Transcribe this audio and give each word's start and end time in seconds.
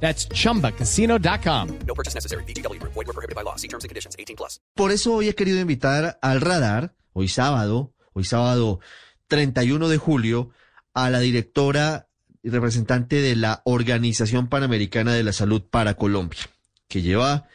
That's 0.00 0.28
chumbacasino.com. 0.28 1.68
No 1.86 1.94
purchase 1.94 2.14
necessary. 2.14 2.44
BGW. 2.44 2.80
Void 2.82 2.94
were 2.94 3.12
prohibited 3.12 3.34
by 3.34 3.42
law. 3.42 3.56
See 3.56 3.68
terms 3.68 3.84
and 3.84 3.90
conditions. 3.90 4.14
18 4.18 4.36
plus. 4.36 4.60
Por 4.74 4.92
eso 4.92 5.14
hoy 5.14 5.28
he 5.28 5.34
querido 5.34 5.58
invitar 5.60 6.18
al 6.22 6.40
radar, 6.40 6.94
hoy 7.12 7.28
sábado, 7.28 7.92
hoy 8.12 8.24
sábado 8.24 8.80
31 9.28 9.88
de 9.88 9.96
julio, 9.96 10.50
a 10.94 11.10
la 11.10 11.20
directora 11.20 12.08
y 12.42 12.50
representante 12.50 13.20
de 13.20 13.36
la 13.36 13.62
Organización 13.64 14.48
Panamericana 14.48 15.12
de 15.12 15.24
la 15.24 15.32
Salud 15.32 15.62
para 15.68 15.94
Colombia, 15.94 16.42
que 16.88 17.02
lleva 17.02 17.48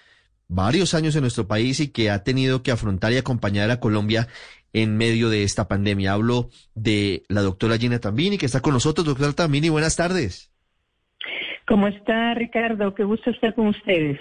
varios 0.47 0.94
años 0.94 1.16
en 1.16 1.21
nuestro 1.21 1.47
país 1.47 1.80
y 1.80 1.88
que 1.88 2.09
ha 2.09 2.23
tenido 2.23 2.61
que 2.61 2.71
afrontar 2.71 3.13
y 3.13 3.17
acompañar 3.17 3.71
a 3.71 3.80
Colombia 3.80 4.27
en 4.73 4.97
medio 4.97 5.30
de 5.30 5.44
esta 5.44 5.67
pandemia. 5.67 6.13
Hablo 6.13 6.49
de 6.75 7.23
la 7.30 7.41
doctora 7.41 7.77
Gina 7.77 7.99
Tambini, 7.99 8.38
que 8.38 8.45
está 8.45 8.59
con 8.59 8.73
nosotros. 8.73 9.05
Doctora 9.05 9.33
Tambini, 9.33 9.69
buenas 9.69 9.95
tardes. 9.95 10.50
¿Cómo 11.67 11.88
está 11.88 12.33
Ricardo? 12.33 12.93
Qué 12.93 13.03
gusto 13.03 13.29
estar 13.29 13.53
con 13.55 13.67
ustedes. 13.67 14.19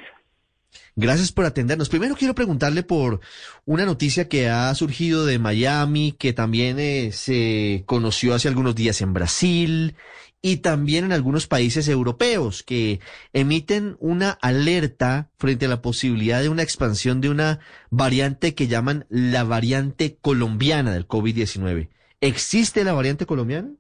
Gracias 0.97 1.33
por 1.33 1.45
atendernos. 1.45 1.89
Primero 1.89 2.15
quiero 2.15 2.35
preguntarle 2.35 2.83
por 2.83 3.21
una 3.65 3.85
noticia 3.85 4.29
que 4.29 4.49
ha 4.49 4.73
surgido 4.75 5.27
de 5.27 5.39
Miami, 5.39 6.13
que 6.13 6.33
también 6.33 6.79
eh, 6.79 7.11
se 7.13 7.83
conoció 7.87 8.35
hace 8.35 8.49
algunos 8.49 8.75
días 8.75 9.01
en 9.01 9.13
Brasil 9.13 9.97
y 10.43 10.59
también 10.59 11.05
en 11.05 11.13
algunos 11.13 11.47
países 11.47 11.89
europeos 11.89 12.63
que 12.63 13.01
emiten 13.33 13.97
una 14.01 14.31
alerta 14.31 15.31
frente 15.39 15.67
a 15.67 15.69
la 15.69 15.83
posibilidad 15.83 16.41
de 16.41 16.49
una 16.49 16.63
expansión 16.63 17.21
de 17.21 17.29
una 17.29 17.61
variante 17.91 18.55
que 18.55 18.67
llaman 18.67 19.07
la 19.09 19.45
variante 19.45 20.17
colombiana 20.21 20.93
del 20.93 21.07
COVID-19. 21.07 21.89
¿Existe 22.21 22.85
la 22.85 22.93
variante 22.93 23.27
colombiana? 23.27 23.71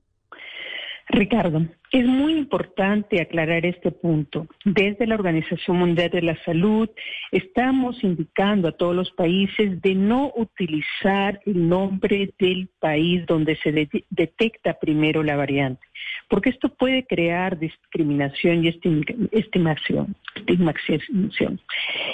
Ricardo, 1.12 1.66
es 1.90 2.06
muy 2.06 2.34
importante 2.34 3.20
aclarar 3.20 3.66
este 3.66 3.90
punto. 3.90 4.46
Desde 4.64 5.06
la 5.06 5.16
Organización 5.16 5.78
Mundial 5.78 6.10
de 6.10 6.22
la 6.22 6.44
Salud 6.44 6.88
estamos 7.32 8.02
indicando 8.04 8.68
a 8.68 8.72
todos 8.72 8.94
los 8.94 9.10
países 9.10 9.82
de 9.82 9.94
no 9.96 10.32
utilizar 10.36 11.40
el 11.46 11.68
nombre 11.68 12.32
del 12.38 12.68
país 12.78 13.26
donde 13.26 13.56
se 13.56 13.72
de 13.72 14.04
detecta 14.10 14.78
primero 14.78 15.22
la 15.24 15.36
variante, 15.36 15.84
porque 16.30 16.50
esto 16.50 16.68
puede 16.68 17.04
crear 17.04 17.58
discriminación 17.58 18.64
y 18.64 18.68
estimación. 19.32 20.14
estigmación. 20.46 21.60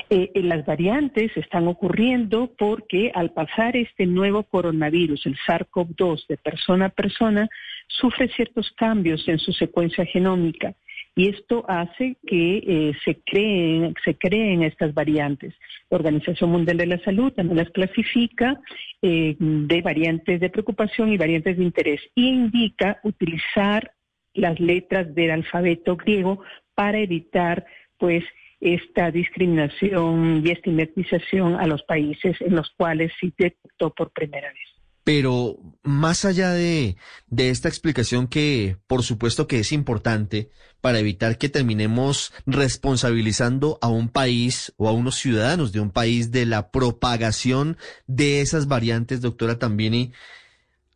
Eh, 0.09 0.31
las 0.37 0.65
variantes 0.65 1.37
están 1.37 1.69
ocurriendo 1.69 2.51
porque 2.59 3.13
al 3.15 3.33
pasar 3.33 3.77
este 3.77 4.07
nuevo 4.07 4.43
coronavirus, 4.45 5.27
el 5.27 5.37
SARS-CoV-2, 5.47 6.27
de 6.29 6.39
persona 6.39 6.87
a 6.87 6.89
persona, 6.89 7.49
sufre 7.89 8.29
ciertos 8.29 8.73
cambios 8.73 9.29
en 9.29 9.39
su 9.39 9.53
secuencia 9.53 10.07
genómica 10.07 10.75
y 11.19 11.29
esto 11.31 11.65
hace 11.67 12.17
que 12.27 12.59
eh, 12.59 12.93
se, 13.05 13.19
creen, 13.25 13.95
se 14.05 14.17
creen 14.17 14.63
estas 14.63 14.93
variantes. 14.93 15.55
La 15.89 15.97
Organización 15.97 16.51
Mundial 16.51 16.77
de 16.77 16.87
la 16.87 16.99
Salud 17.05 17.33
también 17.33 17.57
las 17.57 17.71
clasifica 17.71 18.61
eh, 19.01 19.35
de 19.39 19.81
variantes 19.81 20.41
de 20.41 20.51
preocupación 20.51 21.11
y 21.11 21.17
variantes 21.17 21.57
de 21.57 21.65
interés 21.65 22.01
y 22.15 22.29
indica 22.29 23.01
utilizar 23.03 23.93
las 24.37 24.59
letras 24.61 25.15
del 25.15 25.31
alfabeto 25.31 25.97
griego 25.97 26.41
para 26.75 26.99
evitar 26.99 27.67
pues 27.99 28.25
esta 28.61 29.11
discriminación 29.11 30.43
y 30.45 30.51
estigmatización 30.51 31.55
a 31.57 31.67
los 31.67 31.83
países 31.83 32.37
en 32.41 32.57
los 32.57 32.71
cuales 32.77 33.13
se 33.21 33.33
detectó 33.37 33.93
por 33.95 34.13
primera 34.13 34.49
vez. 34.49 34.59
Pero 35.05 35.57
más 35.85 36.25
allá 36.25 36.51
de, 36.51 36.97
de, 37.29 37.51
esta 37.51 37.69
explicación 37.69 38.27
que 38.27 38.77
por 38.89 39.05
supuesto 39.05 39.47
que 39.47 39.61
es 39.61 39.71
importante 39.71 40.51
para 40.81 40.99
evitar 40.99 41.39
que 41.39 41.49
terminemos 41.49 42.33
responsabilizando 42.45 43.79
a 43.83 43.89
un 43.89 44.09
país 44.09 44.75
o 44.79 44.89
a 44.89 44.93
unos 44.93 45.15
ciudadanos 45.17 45.71
de 45.71 45.79
un 45.79 45.93
país 45.93 46.33
de 46.33 46.45
la 46.45 46.73
propagación 46.73 47.77
de 48.09 48.41
esas 48.41 48.67
variantes, 48.67 49.21
doctora 49.21 49.61
Tambini, 49.61 50.13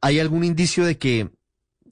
¿hay 0.00 0.19
algún 0.19 0.42
indicio 0.42 0.84
de 0.84 0.98
que 0.98 1.31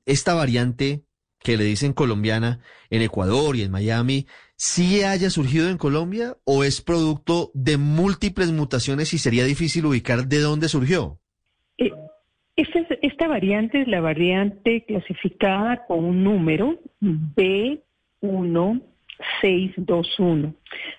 esta 0.05 0.34
variante 0.34 1.05
que 1.43 1.56
le 1.56 1.65
dicen 1.65 1.93
colombiana 1.93 2.60
en 2.91 3.03
Ecuador 3.03 3.56
y 3.56 3.62
en 3.62 3.71
Miami 3.71 4.26
sí 4.56 5.03
haya 5.03 5.31
surgido 5.31 5.69
en 5.69 5.78
Colombia 5.78 6.37
o 6.44 6.65
es 6.65 6.81
producto 6.81 7.50
de 7.54 7.76
múltiples 7.76 8.50
mutaciones 8.53 9.15
y 9.15 9.19
sería 9.19 9.44
difícil 9.44 9.87
ubicar 9.87 10.26
de 10.26 10.41
dónde 10.41 10.69
surgió? 10.69 11.19
Eh, 11.78 11.93
esta, 12.56 12.81
esta 13.03 13.28
variante 13.28 13.82
es 13.82 13.88
la 13.88 14.00
variante 14.00 14.84
clasificada 14.84 15.87
con 15.87 16.04
un 16.04 16.25
número 16.25 16.78
B1621. 19.43 20.55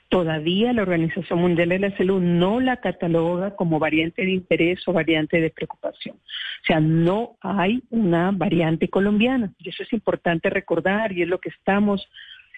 Todavía 0.10 0.74
la 0.74 0.82
Organización 0.82 1.40
Mundial 1.40 1.70
de 1.70 1.80
la 1.80 1.98
Salud 1.98 2.22
no 2.22 2.60
la 2.60 2.78
cataloga 2.78 3.56
como 3.56 3.80
variante 3.80 4.24
de 4.24 4.32
interés 4.32 4.88
o 4.88 4.94
variante 4.94 5.40
de 5.40 5.50
preocupación. 5.50 6.16
O 6.16 6.66
sea, 6.66 6.80
no 6.80 7.38
hay 7.42 7.84
una 7.90 8.32
variante 8.32 8.90
colombiana. 8.90 9.54
Y 9.60 9.70
eso 9.70 9.84
es 9.84 9.94
importante 9.94 10.50
recordar 10.50 11.12
y 11.12 11.22
es 11.22 11.28
lo 11.28 11.40
que 11.40 11.50
estamos 11.50 12.08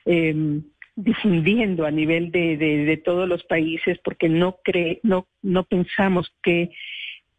eh, 0.05 0.61
difundiendo 0.95 1.85
a 1.85 1.91
nivel 1.91 2.31
de, 2.31 2.57
de, 2.57 2.85
de, 2.85 2.97
todos 2.97 3.27
los 3.27 3.43
países 3.43 3.97
porque 4.03 4.29
no, 4.29 4.57
cree, 4.63 4.99
no, 5.03 5.27
no 5.41 5.63
pensamos 5.63 6.33
que 6.43 6.71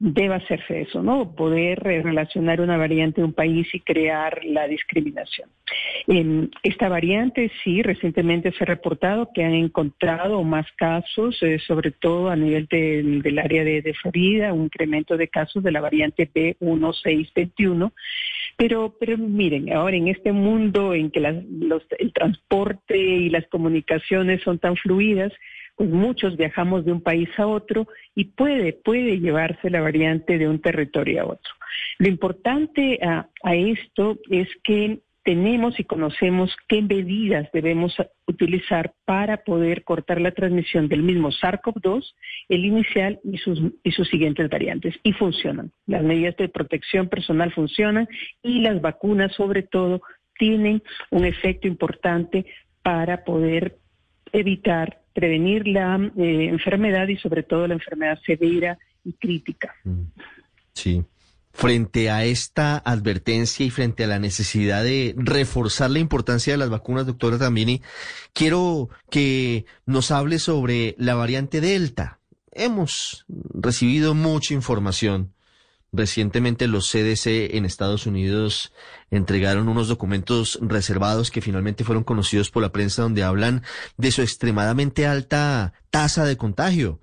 deba 0.04 0.36
hacerse 0.36 0.80
eso, 0.80 1.00
¿no? 1.00 1.32
Poder 1.36 1.78
relacionar 1.78 2.60
una 2.60 2.76
variante 2.76 3.20
de 3.20 3.24
un 3.24 3.32
país 3.32 3.72
y 3.72 3.78
crear 3.78 4.44
la 4.44 4.66
discriminación. 4.66 5.48
Esta 6.64 6.88
variante, 6.88 7.52
sí, 7.62 7.82
recientemente 7.82 8.50
se 8.50 8.64
ha 8.64 8.66
reportado 8.66 9.30
que 9.32 9.44
han 9.44 9.54
encontrado 9.54 10.42
más 10.42 10.66
casos, 10.72 11.40
eh, 11.42 11.60
sobre 11.60 11.92
todo 11.92 12.30
a 12.30 12.36
nivel 12.36 12.66
de, 12.66 13.20
del 13.22 13.38
área 13.38 13.62
de, 13.62 13.94
Florida, 13.94 14.52
un 14.52 14.64
incremento 14.64 15.16
de 15.16 15.28
casos 15.28 15.62
de 15.62 15.70
la 15.70 15.80
variante 15.80 16.28
B1621. 16.28 17.92
Pero, 18.56 18.96
pero 18.98 19.16
miren, 19.16 19.72
ahora 19.72 19.96
en 19.96 20.08
este 20.08 20.32
mundo 20.32 20.94
en 20.94 21.12
que 21.12 21.20
las, 21.20 21.36
el 21.98 22.12
transporte 22.12 22.98
y 22.98 23.30
las 23.30 23.46
comunicaciones 23.46 24.42
son 24.42 24.58
tan 24.58 24.76
fluidas, 24.76 25.32
pues 25.76 25.90
muchos 25.90 26.36
viajamos 26.36 26.84
de 26.84 26.92
un 26.92 27.00
país 27.00 27.28
a 27.38 27.46
otro 27.46 27.86
y 28.14 28.24
puede, 28.24 28.72
puede 28.72 29.18
llevarse 29.18 29.70
la 29.70 29.80
variante 29.80 30.38
de 30.38 30.48
un 30.48 30.60
territorio 30.60 31.22
a 31.22 31.26
otro. 31.26 31.52
Lo 31.98 32.08
importante 32.08 32.98
a, 33.02 33.28
esto 33.54 34.18
es 34.30 34.48
que 34.62 35.00
tenemos 35.24 35.78
y 35.78 35.84
conocemos 35.84 36.54
qué 36.68 36.82
medidas 36.82 37.48
debemos 37.52 37.94
utilizar 38.26 38.92
para 39.04 39.44
poder 39.44 39.84
cortar 39.84 40.20
la 40.20 40.32
transmisión 40.32 40.88
del 40.88 41.02
mismo 41.04 41.30
SARS-CoV-2, 41.30 42.14
el 42.48 42.64
inicial 42.64 43.20
y 43.22 43.38
sus, 43.38 43.62
y 43.84 43.92
sus 43.92 44.08
siguientes 44.08 44.48
variantes. 44.50 44.96
Y 45.04 45.12
funcionan. 45.12 45.70
Las 45.86 46.02
medidas 46.02 46.36
de 46.36 46.48
protección 46.48 47.08
personal 47.08 47.52
funcionan 47.52 48.08
y 48.42 48.62
las 48.62 48.80
vacunas, 48.80 49.32
sobre 49.34 49.62
todo, 49.62 50.02
tienen 50.38 50.82
un 51.10 51.24
efecto 51.24 51.68
importante 51.68 52.44
para 52.82 53.22
poder 53.22 53.78
evitar 54.32 55.01
prevenir 55.14 55.66
la 55.66 55.96
eh, 56.16 56.48
enfermedad 56.48 57.08
y 57.08 57.16
sobre 57.16 57.42
todo 57.42 57.66
la 57.66 57.74
enfermedad 57.74 58.18
severa 58.24 58.78
y 59.04 59.12
crítica. 59.14 59.74
Mm. 59.84 60.02
Sí. 60.72 61.04
Frente 61.54 62.08
a 62.08 62.24
esta 62.24 62.78
advertencia 62.78 63.66
y 63.66 63.70
frente 63.70 64.04
a 64.04 64.06
la 64.06 64.18
necesidad 64.18 64.82
de 64.82 65.14
reforzar 65.18 65.90
la 65.90 65.98
importancia 65.98 66.54
de 66.54 66.58
las 66.58 66.70
vacunas, 66.70 67.06
doctora 67.06 67.36
Tambini, 67.36 67.82
quiero 68.32 68.88
que 69.10 69.66
nos 69.84 70.10
hable 70.10 70.38
sobre 70.38 70.94
la 70.96 71.14
variante 71.14 71.60
Delta. 71.60 72.20
Hemos 72.52 73.26
recibido 73.52 74.14
mucha 74.14 74.54
información 74.54 75.34
Recientemente 75.94 76.68
los 76.68 76.90
CDC 76.90 77.54
en 77.54 77.66
Estados 77.66 78.06
Unidos 78.06 78.72
entregaron 79.10 79.68
unos 79.68 79.88
documentos 79.88 80.58
reservados 80.62 81.30
que 81.30 81.42
finalmente 81.42 81.84
fueron 81.84 82.02
conocidos 82.02 82.50
por 82.50 82.62
la 82.62 82.72
prensa 82.72 83.02
donde 83.02 83.22
hablan 83.22 83.62
de 83.98 84.10
su 84.10 84.22
extremadamente 84.22 85.06
alta 85.06 85.74
tasa 85.90 86.24
de 86.24 86.38
contagio, 86.38 87.02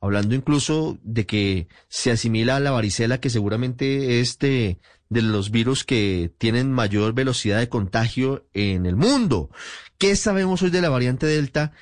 hablando 0.00 0.34
incluso 0.34 0.98
de 1.02 1.26
que 1.26 1.68
se 1.88 2.12
asimila 2.12 2.56
a 2.56 2.60
la 2.60 2.70
varicela 2.70 3.20
que 3.20 3.28
seguramente 3.28 4.20
es 4.20 4.38
de, 4.38 4.78
de 5.10 5.20
los 5.20 5.50
virus 5.50 5.84
que 5.84 6.32
tienen 6.38 6.72
mayor 6.72 7.12
velocidad 7.12 7.58
de 7.58 7.68
contagio 7.68 8.48
en 8.54 8.86
el 8.86 8.96
mundo. 8.96 9.50
¿Qué 9.98 10.16
sabemos 10.16 10.62
hoy 10.62 10.70
de 10.70 10.80
la 10.80 10.88
variante 10.88 11.26
Delta 11.26 11.72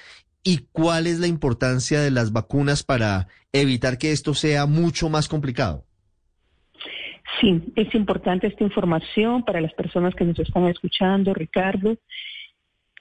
y 0.43 0.67
cuál 0.73 1.07
es 1.07 1.21
la 1.21 1.29
importancia 1.29 2.01
de 2.01 2.11
las 2.11 2.33
vacunas 2.33 2.83
para 2.83 3.29
evitar 3.53 3.99
que 3.99 4.13
esto 4.13 4.35
sea 4.35 4.67
mucho 4.67 5.09
más 5.09 5.29
complicado. 5.29 5.88
Sí, 7.41 7.63
es 7.77 7.95
importante 7.95 8.47
esta 8.47 8.65
información 8.65 9.45
para 9.45 9.61
las 9.61 9.73
personas 9.75 10.15
que 10.15 10.25
nos 10.25 10.39
están 10.39 10.67
escuchando, 10.67 11.35
Ricardo. 11.35 11.97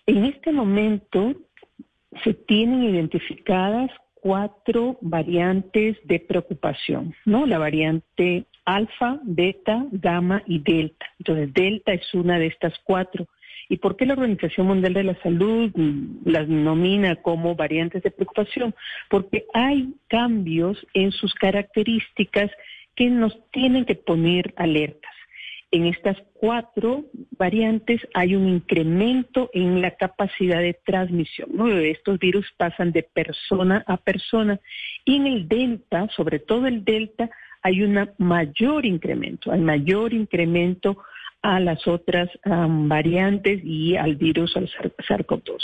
En 0.06 0.25
este 0.25 0.51
momento 0.51 1.34
se 2.24 2.34
tienen 2.34 2.84
identificadas 2.84 3.89
cuatro 4.13 4.98
variantes 5.01 5.98
de 6.04 6.19
preocupación, 6.19 7.16
¿no? 7.25 7.45
La 7.45 7.57
variante 7.57 8.45
alfa, 8.66 9.19
beta, 9.24 9.86
gamma 9.92 10.44
y 10.45 10.60
delta. 10.60 11.06
Entonces, 11.19 11.54
delta 11.54 11.94
es 11.94 12.13
una 12.13 12.38
de 12.38 12.48
estas 12.48 12.74
cuatro. 12.84 13.28
¿Y 13.69 13.78
por 13.78 13.95
qué 13.95 14.06
la 14.06 14.13
Organización 14.13 14.68
Mundial 14.68 14.94
de 14.94 15.04
la 15.04 15.22
Salud 15.22 15.72
las 16.25 16.48
denomina 16.48 17.16
como 17.18 17.56
variantes 17.56 18.04
de 18.04 18.12
preocupación? 18.12 18.74
Porque 19.10 19.45
hay 19.54 19.94
cambios 20.07 20.86
en 20.94 21.12
sus 21.12 21.34
características 21.34 22.51
que 22.98 23.10
nos 23.10 23.34
tienen 23.52 23.86
que 23.86 23.96
poner 23.96 24.54
alertas. 24.58 25.14
En 25.70 25.86
estas 25.86 26.18
cuatro 26.34 27.06
variantes 27.38 28.02
hay 28.14 28.36
un 28.36 28.48
incremento 28.48 29.50
en 29.54 29.82
la 29.82 29.92
capacidad 29.92 30.60
de 30.60 30.74
transmisión. 30.74 31.50
Estos 31.84 32.20
virus 32.20 32.48
pasan 32.58 32.92
de 32.92 33.04
persona 33.04 33.84
a 33.86 33.98
persona 33.98 34.60
y 35.06 35.18
en 35.18 35.28
el 35.28 35.48
delta, 35.48 36.08
sobre 36.16 36.40
todo 36.40 36.68
el 36.68 36.84
delta, 36.84 37.30
hay 37.62 37.84
un 37.84 38.10
mayor 38.18 38.86
incremento, 38.86 39.52
hay 39.52 39.60
mayor 39.60 40.14
incremento 40.14 40.98
a 41.42 41.60
las 41.60 41.88
otras 41.88 42.30
variantes 42.44 43.62
y 43.63 43.95
al 43.95 44.16
virus, 44.16 44.57
al 44.57 44.69
SARS-CoV-2. 44.69 45.57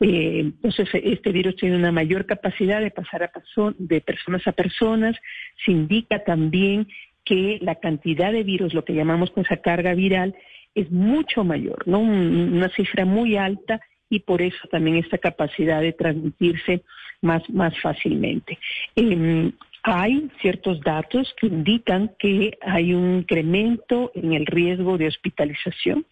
Eh, 0.00 0.40
entonces, 0.40 0.88
este 0.92 1.32
virus 1.32 1.56
tiene 1.56 1.76
una 1.76 1.92
mayor 1.92 2.26
capacidad 2.26 2.80
de 2.80 2.90
pasar 2.90 3.30
de 3.78 4.00
personas 4.00 4.46
a 4.46 4.52
personas. 4.52 5.16
Se 5.64 5.72
indica 5.72 6.24
también 6.24 6.88
que 7.24 7.58
la 7.60 7.74
cantidad 7.74 8.32
de 8.32 8.42
virus, 8.42 8.74
lo 8.74 8.84
que 8.84 8.94
llamamos 8.94 9.30
con 9.30 9.44
esa 9.44 9.58
carga 9.58 9.94
viral, 9.94 10.34
es 10.74 10.90
mucho 10.90 11.44
mayor, 11.44 11.86
¿no? 11.86 11.98
Una 11.98 12.68
cifra 12.70 13.04
muy 13.04 13.36
alta 13.36 13.80
y 14.08 14.20
por 14.20 14.40
eso 14.40 14.68
también 14.70 14.96
esta 14.96 15.18
capacidad 15.18 15.80
de 15.80 15.92
transmitirse 15.92 16.82
más, 17.20 17.48
más 17.50 17.78
fácilmente. 17.80 18.58
Em, 18.94 19.52
hay 19.82 20.30
ciertos 20.40 20.80
datos 20.80 21.34
que 21.40 21.46
indican 21.46 22.10
que 22.18 22.58
hay 22.60 22.94
un 22.94 23.18
incremento 23.18 24.10
en 24.14 24.32
el 24.32 24.46
riesgo 24.46 24.98
de 24.98 25.06
hospitalización, 25.06 26.06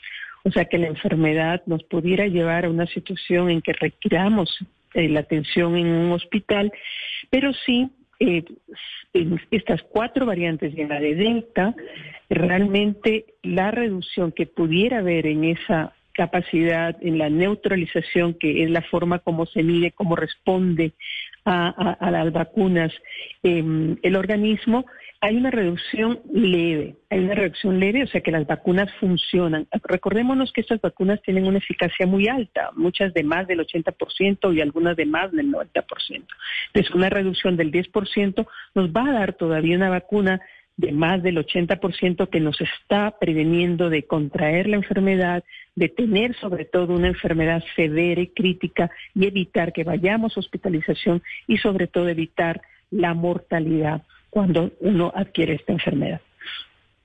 o 0.45 0.51
sea 0.51 0.67
que 0.67 0.79
la 0.79 0.87
enfermedad 0.87 1.63
nos 1.67 1.83
pudiera 1.85 2.27
llevar 2.27 2.65
a 2.65 2.71
una 2.71 2.87
situación 2.87 3.51
en 3.51 3.63
que 3.63 3.73
requiramos 3.73 4.57
eh, 4.95 5.09
la 5.09 5.21
atención 5.21 5.77
en 5.77 5.89
un 5.89 6.13
hospital, 6.13 6.73
pero 7.31 7.53
sí 7.53 7.91
eh, 8.21 8.45
en 9.13 9.41
estas 9.51 9.83
cuatro 9.83 10.25
variantes 10.25 10.73
y 10.77 10.85
la 10.85 11.01
de 11.01 11.15
Delta, 11.15 11.75
realmente 12.31 13.27
la 13.43 13.71
reducción 13.71 14.33
que 14.33 14.47
pudiera 14.47 14.99
haber 14.99 15.27
en 15.27 15.45
esa 15.45 15.96
capacidad, 16.17 16.97
en 17.03 17.19
la 17.19 17.29
neutralización, 17.29 18.35
que 18.35 18.65
es 18.65 18.71
la 18.71 18.83
forma 18.83 19.19
como 19.19 19.47
se 19.47 19.63
mide, 19.63 19.93
cómo 19.93 20.17
responde 20.17 20.93
a, 21.45 22.11
las 22.11 22.33
vacunas 22.33 22.93
em, 23.45 23.97
el 24.03 24.17
organismo, 24.17 24.85
hay 25.21 25.37
una 25.37 25.51
reducción 25.51 26.21
leve, 26.33 26.97
hay 27.09 27.21
una 27.21 27.35
reducción 27.35 27.79
leve, 27.79 28.03
o 28.03 28.07
sea 28.07 28.21
que 28.21 28.31
las 28.31 28.47
vacunas 28.47 28.89
funcionan. 28.99 29.67
Recordémonos 29.85 30.53
que 30.53 30.61
estas 30.61 30.81
vacunas 30.81 31.23
tienen 31.23 31.47
una 31.47 31.59
eficacia 31.59 32.07
muy 32.07 32.29
alta, 32.29 32.71
muchas 32.75 33.15
de 33.15 33.23
más 33.23 33.47
del 33.47 33.61
80% 33.61 34.55
y 34.55 34.61
algunas 34.61 34.97
de 34.97 35.07
más 35.07 35.31
del 35.33 35.53
90%. 35.53 35.75
Entonces 36.09 36.95
una 36.95 37.11
reducción 37.11 37.57
del 37.57 37.71
10% 37.71 38.47
nos 38.75 38.91
va 38.91 39.09
a 39.09 39.13
dar 39.13 39.33
todavía 39.35 39.77
una 39.77 39.91
vacuna 39.91 40.41
de 40.77 40.93
más 40.93 41.23
del 41.23 41.39
80% 41.39 42.29
que 42.29 42.41
nos 42.41 42.61
está 42.61 43.17
preveniendo 43.19 43.89
de 43.89 44.05
contraer 44.05 44.67
la 44.67 44.77
enfermedad, 44.77 45.43
de 45.75 45.89
tener 45.89 46.37
sobre 46.37 46.65
todo 46.65 46.95
una 46.95 47.09
enfermedad 47.09 47.63
severa 47.75 48.21
y 48.21 48.29
crítica 48.29 48.91
y 49.15 49.27
evitar 49.27 49.73
que 49.73 49.85
vayamos 49.85 50.37
a 50.37 50.41
hospitalización 50.41 51.23
y 51.47 51.59
sobre 51.59 51.87
todo 51.87 52.09
evitar 52.09 52.61
la 52.91 53.15
mortalidad 53.15 54.03
cuando 54.31 54.73
uno 54.81 55.13
adquiere 55.15 55.55
esta 55.55 55.73
enfermedad. 55.73 56.21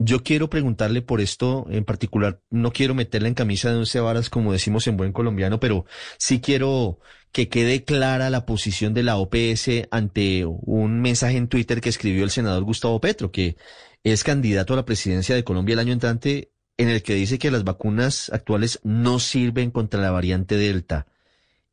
Yo 0.03 0.23
quiero 0.23 0.49
preguntarle 0.49 1.03
por 1.03 1.21
esto 1.21 1.67
en 1.69 1.85
particular, 1.85 2.39
no 2.49 2.71
quiero 2.71 2.95
meterle 2.95 3.27
en 3.27 3.35
camisa 3.35 3.69
de 3.71 3.77
once 3.77 3.99
varas 3.99 4.31
como 4.31 4.51
decimos 4.51 4.87
en 4.87 4.97
buen 4.97 5.13
colombiano, 5.13 5.59
pero 5.59 5.85
sí 6.17 6.41
quiero 6.41 6.97
que 7.31 7.49
quede 7.49 7.83
clara 7.83 8.29
la 8.29 8.45
posición 8.45 8.93
de 8.93 9.03
la 9.03 9.17
OPS 9.17 9.87
ante 9.91 10.45
un 10.45 11.01
mensaje 11.01 11.37
en 11.37 11.47
Twitter 11.47 11.81
que 11.81 11.89
escribió 11.89 12.23
el 12.23 12.31
senador 12.31 12.63
Gustavo 12.63 12.99
Petro, 12.99 13.31
que 13.31 13.57
es 14.03 14.23
candidato 14.23 14.73
a 14.73 14.77
la 14.77 14.85
presidencia 14.85 15.35
de 15.35 15.43
Colombia 15.43 15.73
el 15.73 15.79
año 15.79 15.93
entrante, 15.93 16.51
en 16.77 16.89
el 16.89 17.03
que 17.03 17.13
dice 17.13 17.39
que 17.39 17.51
las 17.51 17.63
vacunas 17.63 18.29
actuales 18.33 18.79
no 18.83 19.19
sirven 19.19 19.71
contra 19.71 20.01
la 20.01 20.11
variante 20.11 20.57
Delta. 20.57 21.07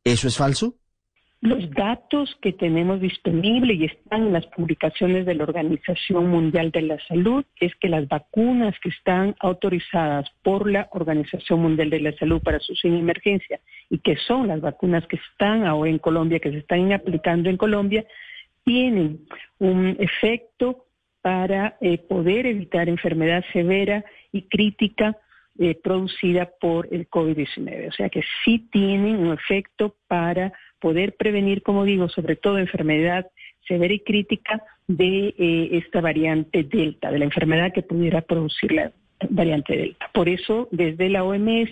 ¿Eso 0.03 0.27
es 0.27 0.37
falso? 0.37 0.77
Los 1.41 1.71
datos 1.71 2.37
que 2.41 2.51
tenemos 2.51 2.99
disponibles 2.99 3.79
y 3.79 3.85
están 3.85 4.27
en 4.27 4.33
las 4.33 4.45
publicaciones 4.47 5.25
de 5.25 5.35
la 5.35 5.45
Organización 5.45 6.27
Mundial 6.27 6.69
de 6.71 6.81
la 6.81 6.99
Salud 7.07 7.45
es 7.61 7.73
que 7.75 7.87
las 7.87 8.09
vacunas 8.09 8.75
que 8.81 8.89
están 8.89 9.35
autorizadas 9.39 10.29
por 10.43 10.69
la 10.69 10.89
Organización 10.91 11.61
Mundial 11.61 11.91
de 11.91 12.01
la 12.01 12.11
Salud 12.17 12.41
para 12.41 12.59
su 12.59 12.75
sin 12.75 12.95
emergencia 12.95 13.61
y 13.89 13.99
que 13.99 14.17
son 14.17 14.49
las 14.49 14.59
vacunas 14.59 15.07
que 15.07 15.15
están 15.15 15.65
ahora 15.65 15.89
en 15.89 15.99
Colombia, 15.99 16.39
que 16.39 16.51
se 16.51 16.57
están 16.57 16.91
aplicando 16.91 17.49
en 17.49 17.55
Colombia, 17.55 18.05
tienen 18.65 19.21
un 19.59 19.95
efecto 19.97 20.87
para 21.21 21.77
eh, 21.79 21.99
poder 21.99 22.47
evitar 22.47 22.89
enfermedad 22.89 23.45
severa 23.53 24.03
y 24.33 24.41
crítica 24.41 25.17
eh, 25.57 25.75
producida 25.75 26.49
por 26.59 26.87
el 26.91 27.09
COVID-19. 27.09 27.87
O 27.87 27.91
sea 27.93 28.09
que 28.09 28.23
sí 28.43 28.67
tienen 28.71 29.17
un 29.17 29.33
efecto 29.33 29.95
para 30.07 30.53
poder 30.79 31.15
prevenir, 31.15 31.61
como 31.61 31.85
digo, 31.85 32.09
sobre 32.09 32.35
todo 32.35 32.57
enfermedad 32.57 33.27
severa 33.67 33.93
y 33.93 33.99
crítica 33.99 34.63
de 34.87 35.35
eh, 35.37 35.69
esta 35.73 36.01
variante 36.01 36.63
Delta, 36.63 37.11
de 37.11 37.19
la 37.19 37.25
enfermedad 37.25 37.71
que 37.71 37.83
pudiera 37.83 38.21
producir 38.21 38.71
la 38.71 38.91
variante 39.29 39.77
Delta. 39.77 40.09
Por 40.13 40.29
eso, 40.29 40.67
desde 40.71 41.09
la 41.09 41.23
OMS 41.23 41.71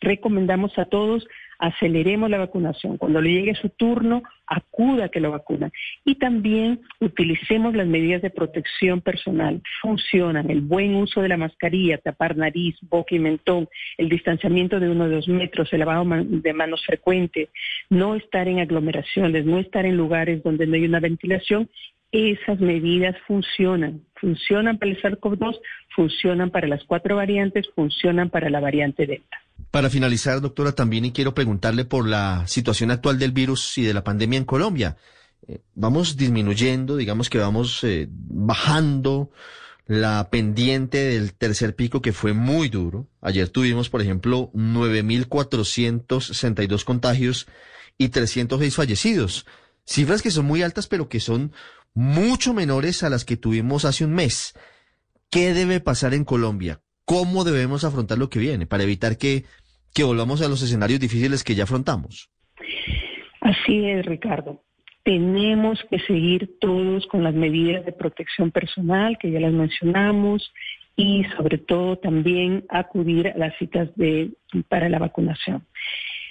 recomendamos 0.00 0.78
a 0.78 0.84
todos 0.84 1.26
aceleremos 1.58 2.30
la 2.30 2.38
vacunación. 2.38 2.96
Cuando 2.96 3.20
le 3.20 3.32
llegue 3.32 3.54
su 3.54 3.68
turno, 3.70 4.22
acuda 4.46 5.06
a 5.06 5.08
que 5.08 5.20
lo 5.20 5.30
vacunen. 5.30 5.72
Y 6.04 6.14
también 6.14 6.80
utilicemos 7.00 7.74
las 7.74 7.86
medidas 7.86 8.22
de 8.22 8.30
protección 8.30 9.00
personal. 9.00 9.60
Funcionan 9.82 10.50
el 10.50 10.60
buen 10.60 10.94
uso 10.94 11.20
de 11.20 11.28
la 11.28 11.36
mascarilla, 11.36 11.98
tapar 11.98 12.36
nariz, 12.36 12.76
boca 12.82 13.14
y 13.14 13.18
mentón, 13.18 13.68
el 13.98 14.08
distanciamiento 14.08 14.80
de 14.80 14.88
uno 14.88 15.04
o 15.04 15.08
dos 15.08 15.28
metros, 15.28 15.72
el 15.72 15.80
lavado 15.80 16.06
de 16.22 16.52
manos 16.52 16.84
frecuente, 16.86 17.48
no 17.90 18.14
estar 18.14 18.48
en 18.48 18.60
aglomeraciones, 18.60 19.44
no 19.44 19.58
estar 19.58 19.84
en 19.84 19.96
lugares 19.96 20.42
donde 20.42 20.66
no 20.66 20.74
hay 20.74 20.84
una 20.84 21.00
ventilación 21.00 21.68
esas 22.10 22.58
medidas 22.60 23.16
funcionan. 23.26 24.00
Funcionan 24.14 24.78
para 24.78 24.92
el 24.92 25.02
SARS-CoV-2, 25.02 25.60
funcionan 25.94 26.50
para 26.50 26.66
las 26.66 26.82
cuatro 26.84 27.16
variantes, 27.16 27.68
funcionan 27.74 28.30
para 28.30 28.48
la 28.48 28.60
variante 28.60 29.06
Delta. 29.06 29.42
Para 29.70 29.90
finalizar, 29.90 30.40
doctora, 30.40 30.72
también 30.72 31.10
quiero 31.10 31.34
preguntarle 31.34 31.84
por 31.84 32.08
la 32.08 32.46
situación 32.46 32.90
actual 32.90 33.18
del 33.18 33.32
virus 33.32 33.76
y 33.76 33.82
de 33.82 33.92
la 33.92 34.02
pandemia 34.02 34.38
en 34.38 34.44
Colombia. 34.44 34.96
Eh, 35.46 35.60
vamos 35.74 36.16
disminuyendo, 36.16 36.96
digamos 36.96 37.28
que 37.28 37.36
vamos 37.38 37.84
eh, 37.84 38.08
bajando 38.10 39.30
la 39.86 40.30
pendiente 40.30 40.96
del 40.98 41.34
tercer 41.34 41.76
pico 41.76 42.02
que 42.02 42.12
fue 42.12 42.32
muy 42.32 42.68
duro. 42.68 43.08
Ayer 43.20 43.48
tuvimos, 43.48 43.90
por 43.90 44.00
ejemplo, 44.00 44.52
9.462 44.54 46.84
contagios 46.84 47.46
y 47.96 48.10
306 48.10 48.74
fallecidos. 48.74 49.46
Cifras 49.84 50.22
que 50.22 50.30
son 50.30 50.46
muy 50.46 50.62
altas, 50.62 50.86
pero 50.86 51.08
que 51.08 51.18
son 51.20 51.52
mucho 51.94 52.52
menores 52.54 53.02
a 53.02 53.10
las 53.10 53.24
que 53.24 53.38
tuvimos 53.38 53.86
hace 53.86 54.04
un 54.04 54.12
mes. 54.12 54.52
¿Qué 55.30 55.54
debe 55.54 55.80
pasar 55.80 56.12
en 56.14 56.24
Colombia? 56.24 56.80
¿Cómo 57.08 57.42
debemos 57.42 57.84
afrontar 57.84 58.18
lo 58.18 58.28
que 58.28 58.38
viene 58.38 58.66
para 58.66 58.82
evitar 58.82 59.16
que, 59.16 59.44
que 59.94 60.04
volvamos 60.04 60.42
a 60.42 60.48
los 60.48 60.60
escenarios 60.60 61.00
difíciles 61.00 61.42
que 61.42 61.54
ya 61.54 61.64
afrontamos? 61.64 62.28
Así 63.40 63.86
es, 63.86 64.04
Ricardo. 64.04 64.62
Tenemos 65.04 65.82
que 65.90 66.00
seguir 66.00 66.58
todos 66.60 67.06
con 67.06 67.24
las 67.24 67.32
medidas 67.32 67.86
de 67.86 67.92
protección 67.92 68.50
personal 68.50 69.16
que 69.18 69.30
ya 69.30 69.40
las 69.40 69.54
mencionamos 69.54 70.52
y 70.96 71.24
sobre 71.34 71.56
todo 71.56 71.96
también 71.96 72.66
acudir 72.68 73.28
a 73.28 73.38
las 73.38 73.56
citas 73.56 73.88
de, 73.96 74.32
para 74.68 74.90
la 74.90 74.98
vacunación. 74.98 75.64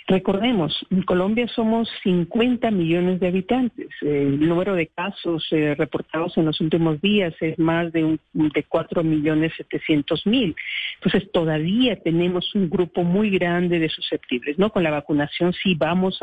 Recordemos, 0.09 0.73
en 0.89 1.01
Colombia 1.01 1.49
somos 1.49 1.89
50 2.03 2.71
millones 2.71 3.19
de 3.19 3.27
habitantes. 3.27 3.89
El 3.99 4.39
número 4.39 4.73
de 4.73 4.87
casos 4.87 5.45
eh, 5.51 5.75
reportados 5.75 6.37
en 6.37 6.45
los 6.45 6.61
últimos 6.61 7.01
días 7.01 7.33
es 7.41 7.59
más 7.59 7.91
de, 7.91 8.05
un, 8.05 8.19
de 8.31 8.63
4 8.63 9.03
millones 9.03 9.51
700 9.57 10.25
mil. 10.25 10.55
Entonces, 10.95 11.29
todavía 11.33 11.97
tenemos 11.97 12.55
un 12.55 12.69
grupo 12.69 13.03
muy 13.03 13.29
grande 13.31 13.79
de 13.79 13.89
susceptibles, 13.89 14.57
¿no? 14.57 14.71
Con 14.71 14.83
la 14.83 14.91
vacunación 14.91 15.51
sí 15.51 15.75
vamos 15.75 16.17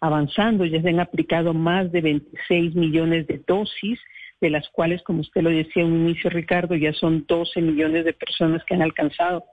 avanzando, 0.00 0.64
ya 0.64 0.82
se 0.82 0.88
han 0.88 0.98
aplicado 0.98 1.54
más 1.54 1.92
de 1.92 2.00
26 2.00 2.74
millones 2.74 3.28
de 3.28 3.40
dosis 3.46 4.00
de 4.40 4.50
las 4.50 4.68
cuales, 4.70 5.00
como 5.02 5.20
usted 5.20 5.42
lo 5.42 5.50
decía 5.50 5.84
en 5.84 5.92
un 5.92 6.08
inicio, 6.08 6.28
Ricardo, 6.30 6.74
ya 6.74 6.92
son 6.92 7.24
12 7.28 7.60
millones 7.60 8.04
de 8.04 8.14
personas 8.14 8.64
que 8.64 8.74
han 8.74 8.82
alcanzado 8.82 9.44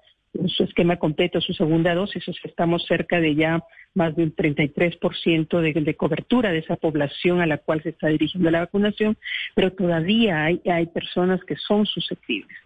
su 0.47 0.63
esquema 0.63 0.97
completo, 0.97 1.41
su 1.41 1.53
segunda 1.53 1.93
dosis, 1.93 2.23
estamos 2.43 2.85
cerca 2.85 3.19
de 3.19 3.35
ya 3.35 3.63
más 3.93 4.15
de 4.15 4.23
un 4.23 4.35
33% 4.35 5.61
de, 5.61 5.73
de 5.73 5.95
cobertura 5.95 6.51
de 6.51 6.59
esa 6.59 6.75
población 6.75 7.41
a 7.41 7.45
la 7.45 7.57
cual 7.57 7.81
se 7.81 7.89
está 7.89 8.07
dirigiendo 8.07 8.51
la 8.51 8.61
vacunación, 8.61 9.17
pero 9.55 9.71
todavía 9.71 10.45
hay 10.45 10.85
personas 10.93 11.43
que 11.45 11.55
son 11.55 11.85
susceptibles. 11.85 12.57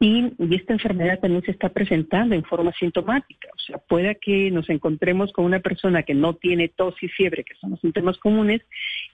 Y, 0.00 0.32
esta 0.54 0.72
enfermedad 0.72 1.18
también 1.20 1.42
se 1.42 1.50
está 1.50 1.68
presentando 1.68 2.34
en 2.34 2.44
forma 2.44 2.72
sintomática. 2.78 3.48
O 3.54 3.58
sea, 3.58 3.78
pueda 3.78 4.14
que 4.14 4.50
nos 4.50 4.68
encontremos 4.70 5.32
con 5.32 5.44
una 5.44 5.60
persona 5.60 6.02
que 6.02 6.14
no 6.14 6.34
tiene 6.34 6.68
tos 6.68 6.94
y 7.02 7.08
fiebre, 7.08 7.44
que 7.44 7.54
son 7.56 7.70
los 7.70 7.80
síntomas 7.80 8.18
comunes, 8.18 8.62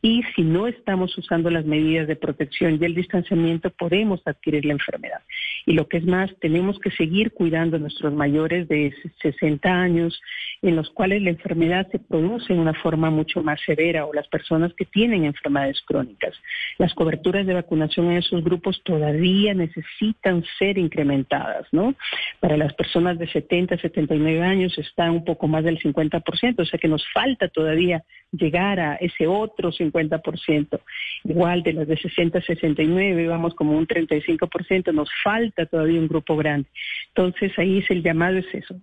y 0.03 0.23
si 0.35 0.43
no 0.43 0.67
estamos 0.67 1.17
usando 1.17 1.51
las 1.51 1.65
medidas 1.65 2.07
de 2.07 2.17
protección 2.17 2.79
y 2.81 2.85
el 2.85 2.95
distanciamiento, 2.95 3.71
podemos 3.71 4.21
adquirir 4.27 4.65
la 4.65 4.73
enfermedad. 4.73 5.21
Y 5.67 5.73
lo 5.73 5.89
que 5.89 5.99
es 5.99 6.05
más, 6.05 6.31
tenemos 6.41 6.79
que 6.79 6.91
seguir 6.91 7.33
cuidando 7.33 7.77
a 7.77 7.81
nuestros 7.81 8.13
mayores 8.13 8.69
de 8.69 8.95
60 9.23 9.69
años, 9.69 10.21
en 10.63 10.77
los 10.77 10.91
cuales 10.91 11.23
la 11.23 11.31
enfermedad 11.31 11.89
se 11.91 11.99
produce 11.99 12.53
en 12.53 12.59
una 12.59 12.75
forma 12.75 13.11
mucho 13.11 13.43
más 13.43 13.61
severa, 13.65 14.07
o 14.07 14.13
las 14.13 14.29
personas 14.29 14.75
que 14.75 14.85
tienen 14.85 15.25
enfermedades 15.25 15.81
crónicas. 15.87 16.35
Las 16.79 16.95
coberturas 16.95 17.47
de 17.47 17.55
vacunación 17.55 18.11
en 18.11 18.19
esos 18.19 18.45
grupos 18.45 18.83
todavía 18.85 19.55
necesitan 19.55 20.44
ser 20.59 20.79
incrementadas, 20.79 21.67
¿no? 21.73 21.95
Para 22.41 22.57
las 22.57 22.73
personas 22.75 23.19
de 23.19 23.27
70 23.27 23.75
a 23.75 23.79
79 23.79 24.43
años 24.43 24.77
está 24.79 25.11
un 25.11 25.25
poco 25.25 25.49
más 25.49 25.65
del 25.65 25.79
50%, 25.79 26.61
o 26.61 26.65
sea 26.65 26.79
que 26.79 26.89
nos 26.89 27.05
falta 27.13 27.49
todavía 27.49 28.05
llegar 28.33 28.81
a 28.81 28.95
ese 28.97 29.27
otro 29.27 29.73
50%. 29.73 30.81
Igual 31.25 31.63
de 31.63 31.73
las 31.73 31.89
de 31.89 31.97
60 31.97 32.39
a 32.39 32.43
69 32.43 33.29
vamos 33.29 33.55
como 33.55 33.77
un 33.77 33.87
35%, 33.87 34.93
nos 34.93 35.09
falta 35.23 35.67
todavía 35.67 36.01
un 36.01 36.09
grupo 36.09 36.37
grande. 36.37 36.69
Entonces 37.09 37.53
ahí 37.59 37.79
es 37.79 37.91
el 37.91 38.03
llamado 38.03 38.39
es 38.39 38.47
eso. 38.53 38.75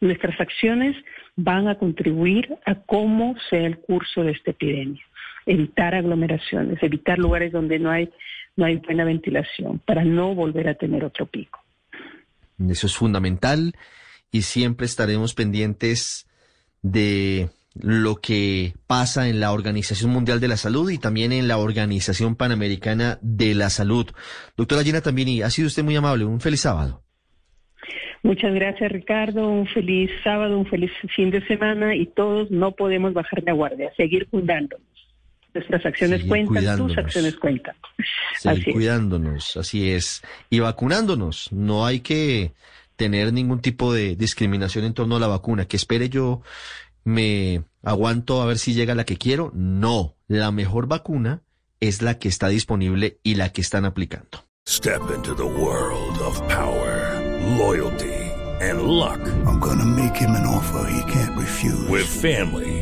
Nuestras 0.00 0.40
acciones 0.40 0.96
van 1.36 1.68
a 1.68 1.76
contribuir 1.76 2.56
a 2.66 2.74
cómo 2.74 3.36
sea 3.48 3.66
el 3.66 3.78
curso 3.78 4.24
de 4.24 4.32
esta 4.32 4.50
epidemia. 4.50 5.02
Evitar 5.46 5.94
aglomeraciones, 5.94 6.82
evitar 6.82 7.18
lugares 7.18 7.52
donde 7.52 7.78
no 7.78 7.90
hay 7.90 8.10
no 8.56 8.64
hay 8.64 8.76
buena 8.76 9.04
ventilación 9.04 9.78
para 9.80 10.04
no 10.04 10.34
volver 10.34 10.68
a 10.68 10.74
tener 10.74 11.04
otro 11.04 11.26
pico. 11.26 11.60
Eso 12.68 12.86
es 12.86 12.96
fundamental 12.96 13.74
y 14.30 14.42
siempre 14.42 14.86
estaremos 14.86 15.34
pendientes 15.34 16.26
de 16.82 17.48
lo 17.74 18.16
que 18.16 18.74
pasa 18.86 19.28
en 19.28 19.40
la 19.40 19.52
Organización 19.52 20.10
Mundial 20.10 20.40
de 20.40 20.48
la 20.48 20.56
Salud 20.56 20.90
y 20.90 20.98
también 20.98 21.32
en 21.32 21.48
la 21.48 21.58
Organización 21.58 22.36
Panamericana 22.36 23.18
de 23.22 23.54
la 23.54 23.70
Salud. 23.70 24.10
Doctora 24.56 24.82
Gina 24.82 25.00
Tambini, 25.00 25.42
ha 25.42 25.50
sido 25.50 25.68
usted 25.68 25.82
muy 25.82 25.96
amable. 25.96 26.24
Un 26.24 26.40
feliz 26.40 26.60
sábado. 26.60 27.02
Muchas 28.22 28.54
gracias, 28.54 28.92
Ricardo. 28.92 29.48
Un 29.48 29.66
feliz 29.66 30.10
sábado, 30.22 30.58
un 30.58 30.66
feliz 30.66 30.92
fin 31.16 31.30
de 31.30 31.44
semana 31.46 31.96
y 31.96 32.06
todos 32.06 32.50
no 32.50 32.72
podemos 32.72 33.14
bajar 33.14 33.42
la 33.44 33.52
guardia, 33.52 33.92
seguir 33.96 34.28
cuidándonos. 34.28 34.86
Nuestras 35.54 35.84
acciones 35.84 36.24
cuentan, 36.24 36.78
tus 36.78 36.96
acciones 36.96 37.36
cuentan. 37.36 37.74
Seguir 38.38 38.72
cuidándonos, 38.72 39.56
así 39.56 39.90
es. 39.90 40.22
Y 40.48 40.60
vacunándonos. 40.60 41.52
No 41.52 41.84
hay 41.84 42.00
que 42.00 42.52
tener 42.96 43.32
ningún 43.32 43.60
tipo 43.60 43.92
de 43.92 44.16
discriminación 44.16 44.84
en 44.84 44.94
torno 44.94 45.16
a 45.16 45.20
la 45.20 45.26
vacuna. 45.26 45.66
Que 45.66 45.76
espere 45.76 46.08
yo, 46.08 46.42
me 47.04 47.64
aguanto 47.82 48.40
a 48.40 48.46
ver 48.46 48.58
si 48.58 48.72
llega 48.72 48.94
la 48.94 49.04
que 49.04 49.18
quiero. 49.18 49.52
No, 49.54 50.16
la 50.26 50.50
mejor 50.50 50.86
vacuna 50.86 51.42
es 51.80 52.00
la 52.00 52.18
que 52.18 52.28
está 52.28 52.48
disponible 52.48 53.18
y 53.22 53.34
la 53.34 53.52
que 53.52 53.60
están 53.60 53.84
aplicando. 53.84 54.46
Step 54.66 55.02
into 55.14 55.34
the 55.34 55.42
world 55.42 56.18
of 56.20 56.40
power, 56.48 57.20
loyalty. 57.58 58.22
and 58.62 58.82
luck. 58.82 59.20
I'm 59.44 59.58
gonna 59.58 59.84
make 59.84 60.16
him 60.16 60.30
an 60.30 60.46
offer 60.46 60.88
he 60.88 61.12
can't 61.12 61.36
refuse. 61.36 61.88
With 61.88 62.06
family, 62.06 62.81